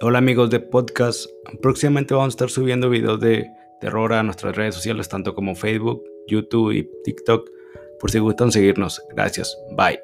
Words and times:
Hola 0.00 0.18
amigos 0.18 0.50
de 0.50 0.58
podcast. 0.58 1.26
Próximamente 1.62 2.14
vamos 2.14 2.34
a 2.34 2.34
estar 2.34 2.50
subiendo 2.50 2.90
videos 2.90 3.20
de 3.20 3.48
terror 3.80 4.12
a 4.12 4.24
nuestras 4.24 4.56
redes 4.56 4.74
sociales, 4.74 5.08
tanto 5.08 5.34
como 5.34 5.54
Facebook, 5.54 6.02
YouTube 6.26 6.72
y 6.72 6.90
TikTok, 7.04 7.48
por 8.00 8.10
si 8.10 8.18
gustan 8.18 8.50
seguirnos. 8.50 9.00
Gracias. 9.14 9.56
Bye. 9.76 10.03